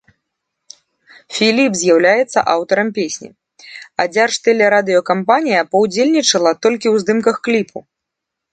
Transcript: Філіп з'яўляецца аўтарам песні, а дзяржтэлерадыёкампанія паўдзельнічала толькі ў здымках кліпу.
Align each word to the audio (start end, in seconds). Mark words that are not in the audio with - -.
Філіп 1.35 1.73
з'яўляецца 1.81 2.39
аўтарам 2.53 2.89
песні, 2.97 3.29
а 3.65 4.01
дзяржтэлерадыёкампанія 4.15 5.61
паўдзельнічала 5.75 6.51
толькі 6.67 6.87
ў 6.93 7.07
здымках 7.07 7.35
кліпу. 7.49 7.77